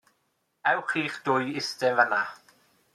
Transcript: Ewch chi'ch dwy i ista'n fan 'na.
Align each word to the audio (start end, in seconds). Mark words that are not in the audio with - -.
Ewch 0.69 0.87
chi'ch 0.89 1.17
dwy 1.27 1.43
i 1.51 1.55
ista'n 1.61 1.95
fan 1.97 2.09
'na. 2.15 2.23